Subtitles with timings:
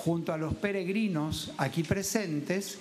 [0.00, 2.78] junto a los peregrinos aquí presentes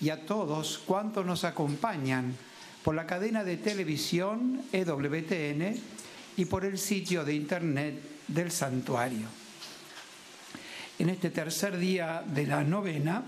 [0.00, 2.34] y a todos cuantos nos acompañan
[2.82, 5.76] por la cadena de televisión EWTN
[6.38, 9.26] y por el sitio de internet del santuario.
[10.98, 13.22] En este tercer día de la novena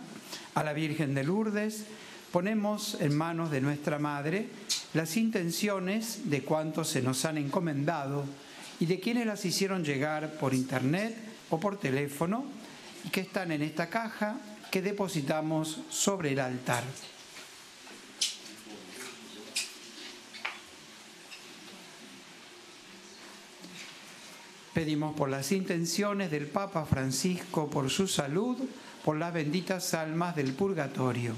[0.55, 1.85] a la Virgen de Lourdes,
[2.33, 4.49] ponemos en manos de nuestra Madre
[4.95, 8.25] las intenciones de cuantos se nos han encomendado
[8.81, 11.15] y de quienes las hicieron llegar por internet
[11.51, 12.64] o por teléfono
[13.13, 14.39] que están en esta caja
[14.71, 16.85] que depositamos sobre el altar.
[24.73, 28.57] Pedimos por las intenciones del Papa Francisco, por su salud,
[29.05, 31.35] por las benditas almas del purgatorio.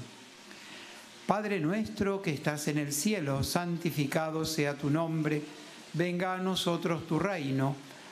[1.27, 5.43] Padre nuestro que estás en el cielo, santificado sea tu nombre,
[5.93, 7.75] venga a nosotros tu reino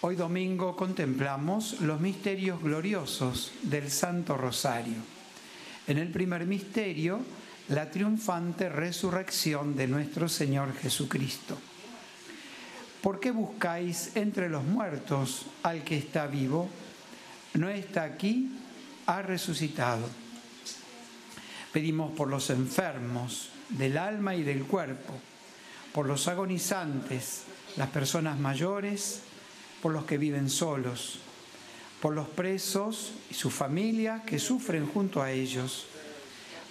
[0.00, 4.94] Hoy domingo contemplamos los misterios gloriosos del Santo Rosario.
[5.88, 7.18] En el primer misterio,
[7.70, 11.58] la triunfante resurrección de nuestro Señor Jesucristo.
[13.02, 16.68] ¿Por qué buscáis entre los muertos al que está vivo?
[17.54, 18.52] No está aquí,
[19.06, 20.08] ha resucitado.
[21.72, 25.14] Pedimos por los enfermos del alma y del cuerpo,
[25.92, 27.42] por los agonizantes,
[27.76, 29.22] las personas mayores,
[29.82, 31.18] por los que viven solos,
[32.00, 35.86] por los presos y sus familias que sufren junto a ellos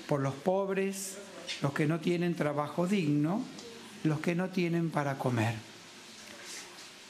[0.07, 1.17] por los pobres,
[1.61, 3.43] los que no tienen trabajo digno,
[4.03, 5.53] los que no tienen para comer.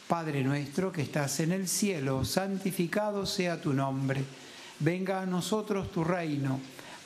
[0.08, 4.24] Padre nuestro que estás en el cielo, santificado sea tu nombre,
[4.80, 6.60] venga a nosotros tu reino,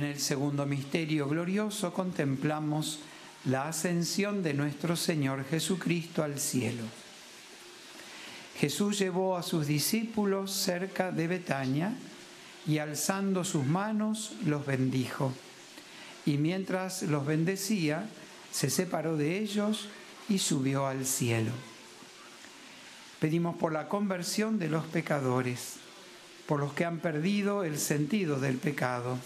[0.00, 3.00] En el segundo misterio glorioso contemplamos
[3.44, 6.84] la ascensión de nuestro Señor Jesucristo al cielo.
[8.56, 11.92] Jesús llevó a sus discípulos cerca de Betania
[12.66, 15.34] y alzando sus manos los bendijo.
[16.24, 18.08] Y mientras los bendecía,
[18.50, 19.90] se separó de ellos
[20.30, 21.52] y subió al cielo.
[23.20, 25.74] Pedimos por la conversión de los pecadores,
[26.46, 29.18] por los que han perdido el sentido del pecado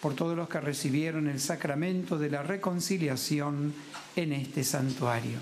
[0.00, 3.74] por todos los que recibieron el sacramento de la reconciliación
[4.16, 5.38] en este santuario.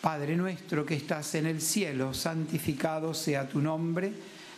[0.00, 4.12] Padre nuestro que estás en el cielo, santificado sea tu nombre,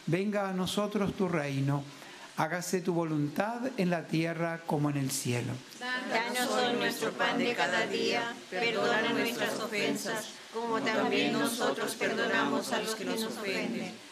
[0.06, 1.82] venga a nosotros tu reino,
[2.36, 5.52] hágase tu voluntad en la tierra como en el cielo.
[5.80, 12.82] Danos hoy nuestro pan de cada día, perdona nuestras ofensas, como también nosotros perdonamos a
[12.82, 14.11] los que nos ofenden.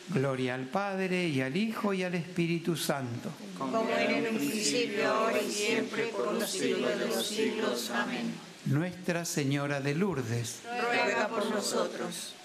[0.13, 3.31] Gloria al Padre y al Hijo y al Espíritu Santo.
[3.57, 7.89] Como en un principio, ahora y siempre, por los siglos de los siglos.
[7.91, 8.33] Amén.
[8.65, 12.35] Nuestra Señora de Lourdes, ruega por nosotros.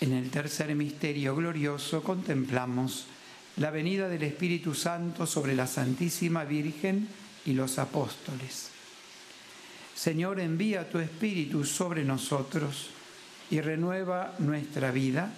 [0.00, 3.06] En el tercer misterio glorioso contemplamos
[3.56, 7.08] la venida del Espíritu Santo sobre la Santísima Virgen
[7.46, 8.70] y los apóstoles.
[9.94, 12.90] Señor, envía tu Espíritu sobre nosotros
[13.50, 15.30] y renueva nuestra vida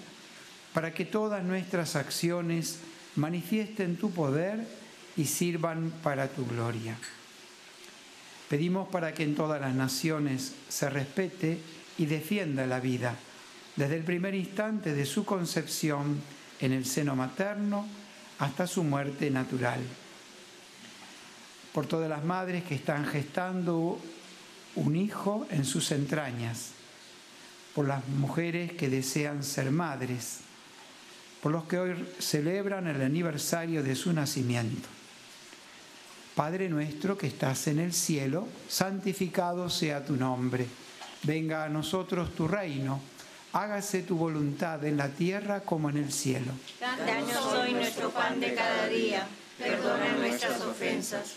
[0.72, 2.78] para que todas nuestras acciones
[3.16, 4.66] manifiesten tu poder
[5.16, 6.96] y sirvan para tu gloria.
[8.48, 11.58] Pedimos para que en todas las naciones se respete
[11.98, 13.16] y defienda la vida
[13.74, 16.20] desde el primer instante de su concepción
[16.60, 17.86] en el seno materno
[18.38, 19.80] hasta su muerte natural.
[21.72, 24.00] Por todas las madres que están gestando
[24.76, 26.70] un hijo en sus entrañas,
[27.74, 30.38] por las mujeres que desean ser madres,
[31.42, 34.88] por los que hoy celebran el aniversario de su nacimiento.
[36.34, 40.66] Padre nuestro que estás en el cielo, santificado sea tu nombre.
[41.22, 43.00] Venga a nosotros tu reino
[43.56, 46.52] hágase tu voluntad en la tierra como en el cielo.
[46.78, 49.26] Danos hoy nuestro pan de cada día,
[49.58, 51.36] perdona nuestras ofensas,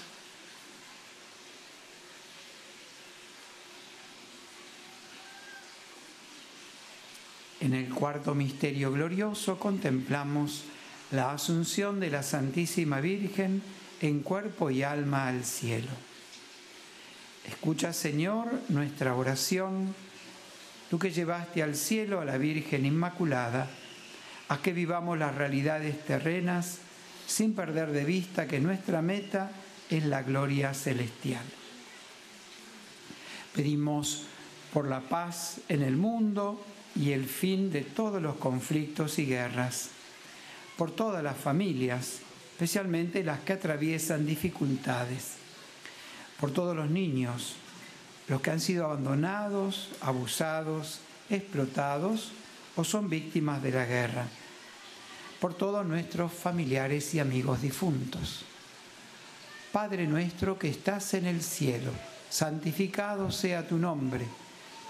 [7.61, 10.63] En el cuarto misterio glorioso contemplamos
[11.11, 13.61] la asunción de la Santísima Virgen
[14.01, 15.91] en cuerpo y alma al cielo.
[17.47, 19.93] Escucha, Señor, nuestra oración,
[20.89, 23.69] tú que llevaste al cielo a la Virgen Inmaculada,
[24.49, 26.79] a que vivamos las realidades terrenas
[27.27, 29.51] sin perder de vista que nuestra meta
[29.87, 31.45] es la gloria celestial.
[33.53, 34.25] Pedimos
[34.73, 36.59] por la paz en el mundo,
[36.95, 39.89] y el fin de todos los conflictos y guerras,
[40.77, 42.19] por todas las familias,
[42.51, 45.35] especialmente las que atraviesan dificultades,
[46.39, 47.55] por todos los niños,
[48.27, 50.99] los que han sido abandonados, abusados,
[51.29, 52.31] explotados
[52.75, 54.27] o son víctimas de la guerra,
[55.39, 58.43] por todos nuestros familiares y amigos difuntos.
[59.71, 61.91] Padre nuestro que estás en el cielo,
[62.29, 64.40] santificado sea tu nombre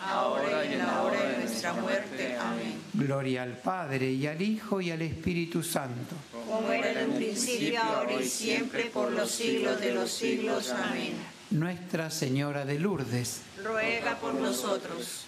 [0.00, 2.36] ahora y en la hora de nuestra muerte.
[2.36, 2.80] Amén.
[2.92, 6.14] Gloria al Padre y al Hijo y al Espíritu Santo.
[6.32, 10.70] Como era en un principio, ahora y siempre, por los siglos de los siglos.
[10.70, 11.14] Amén.
[11.50, 15.26] Nuestra Señora de Lourdes, Ruega por nosotros.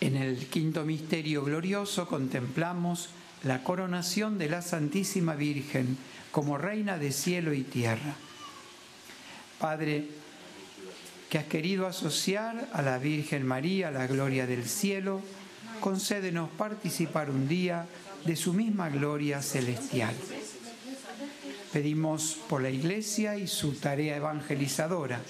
[0.00, 3.08] En el quinto misterio glorioso contemplamos
[3.46, 5.96] la coronación de la Santísima Virgen
[6.32, 8.16] como Reina de cielo y tierra.
[9.60, 10.08] Padre,
[11.30, 15.22] que has querido asociar a la Virgen María la gloria del cielo,
[15.80, 17.86] concédenos participar un día
[18.24, 20.14] de su misma gloria celestial.
[21.72, 25.20] Pedimos por la Iglesia y su tarea evangelizadora,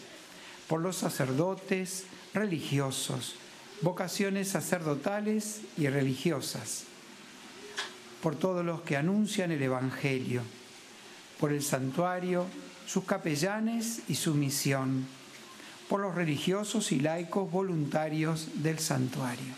[0.68, 3.34] por los sacerdotes, religiosos,
[3.82, 6.84] vocaciones sacerdotales y religiosas,
[8.22, 10.42] por todos los que anuncian el Evangelio,
[11.38, 12.46] por el santuario,
[12.86, 15.06] sus capellanes y su misión,
[15.88, 19.54] por los religiosos y laicos voluntarios del santuario.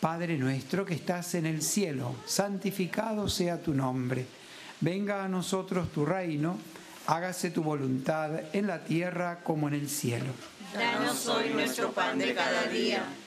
[0.00, 4.26] Padre nuestro que estás en el cielo, santificado sea tu nombre,
[4.80, 6.58] venga a nosotros tu reino,
[7.06, 10.32] hágase tu voluntad en la tierra como en el cielo.
[10.74, 13.04] Danos hoy nuestro pan de cada día.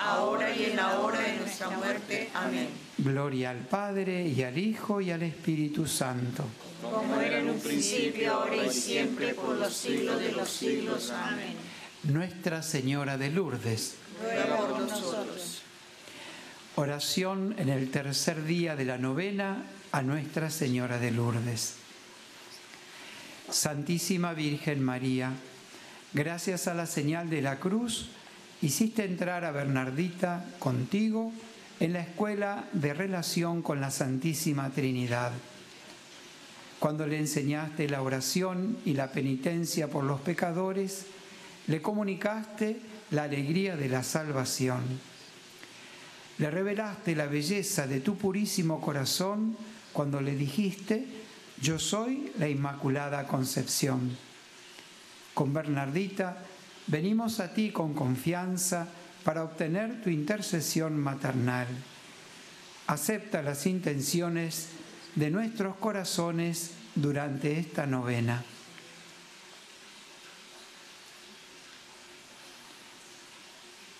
[0.00, 2.30] ahora y en la hora de nuestra muerte.
[2.34, 2.68] Amén.
[2.98, 6.44] Gloria al Padre y al Hijo y al Espíritu Santo.
[6.82, 11.10] Como era en un principio, ahora y siempre, por los siglos de los siglos.
[11.10, 11.54] Amén.
[12.04, 13.96] Nuestra Señora de Lourdes.
[14.22, 15.62] Ruega por nosotros.
[16.76, 21.74] Oración en el tercer día de la novena a Nuestra Señora de Lourdes.
[23.50, 25.32] Santísima Virgen María,
[26.12, 28.10] gracias a la señal de la cruz,
[28.62, 31.32] hiciste entrar a Bernardita contigo
[31.80, 35.32] en la escuela de relación con la Santísima Trinidad.
[36.78, 41.06] Cuando le enseñaste la oración y la penitencia por los pecadores,
[41.66, 44.80] le comunicaste la alegría de la salvación.
[46.38, 49.56] Le revelaste la belleza de tu purísimo corazón
[49.92, 51.04] cuando le dijiste,
[51.60, 54.16] yo soy la Inmaculada Concepción.
[55.34, 56.38] Con Bernardita
[56.90, 58.88] venimos a ti con confianza
[59.22, 61.68] para obtener tu intercesión maternal.
[62.88, 64.68] Acepta las intenciones
[65.14, 68.42] de nuestros corazones durante esta novena.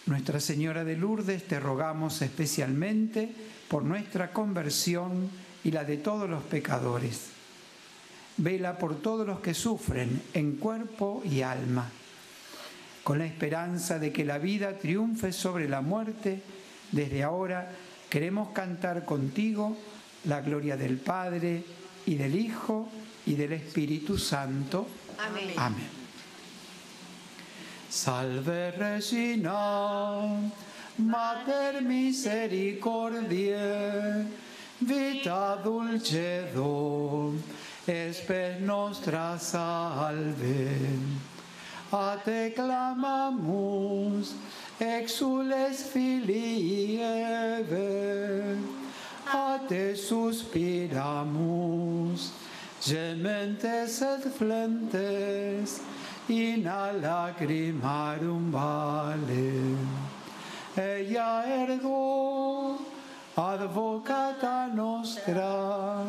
[0.06, 3.32] Nuestra Señora de Lourdes, te rogamos especialmente
[3.68, 5.30] por nuestra conversión
[5.62, 7.28] y la de todos los pecadores.
[8.36, 11.88] Vela por todos los que sufren en cuerpo y alma.
[13.02, 16.42] Con la esperanza de que la vida triunfe sobre la muerte,
[16.92, 17.70] desde ahora
[18.08, 19.76] queremos cantar contigo
[20.24, 21.62] la gloria del Padre
[22.06, 22.88] y del Hijo
[23.26, 24.88] y del Espíritu Santo.
[25.18, 25.52] Amén.
[25.56, 26.00] Amén.
[27.88, 30.28] Salve Regina,
[30.98, 34.26] Mater misericordiae,
[34.80, 37.32] vita dulcedo,
[37.86, 40.68] espe nostra salve.
[41.92, 44.34] A te clamamus,
[44.78, 48.56] exules filii Eve,
[49.26, 50.90] a te suspiramus,
[52.80, 55.80] gementes et flentes,
[56.28, 59.76] in a lacrimarum vale.
[60.76, 62.78] Ella ergo,
[63.36, 66.06] advocata nostra,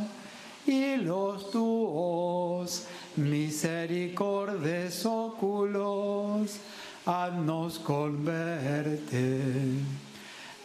[0.67, 2.85] y los tuos
[3.17, 6.59] misericordes oculos,
[7.45, 9.41] nos converte.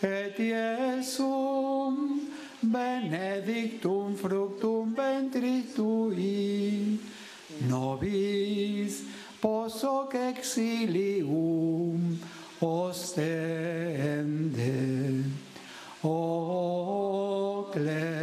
[0.02, 2.20] Et Iesum
[2.62, 7.00] benedictum fructum ventris tui,
[7.68, 9.04] nobis
[9.40, 12.18] poso que exilium
[12.61, 13.37] ostende.
[16.02, 18.15] O clemens,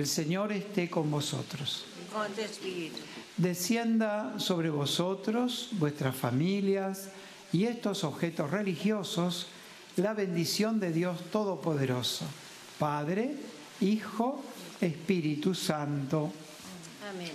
[0.00, 1.84] El Señor esté con vosotros.
[2.10, 2.96] Con tu espíritu.
[3.36, 7.10] Descienda sobre vosotros, vuestras familias
[7.52, 9.48] y estos objetos religiosos
[9.96, 12.24] la bendición de Dios Todopoderoso,
[12.78, 13.34] Padre,
[13.82, 14.42] Hijo,
[14.80, 16.32] Espíritu Santo.
[17.06, 17.32] Amén.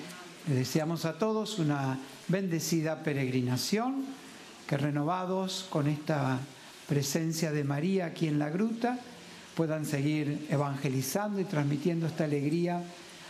[0.47, 4.05] Les deseamos a todos una bendecida peregrinación,
[4.65, 6.39] que renovados con esta
[6.87, 8.99] presencia de María aquí en la gruta,
[9.55, 12.83] puedan seguir evangelizando y transmitiendo esta alegría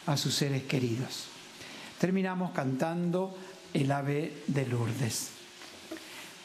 [0.08, 1.28] a sus seres queridos.
[2.00, 3.38] Terminamos cantando
[3.74, 5.30] el ave de Lourdes.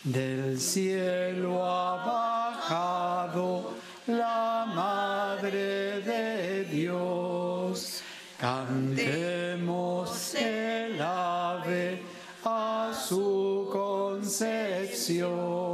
[0.04, 3.72] Del cielo ha bajado
[4.06, 8.02] la Madre de Dios.
[8.38, 12.02] Cantemos el ave
[12.44, 15.69] a su concepción.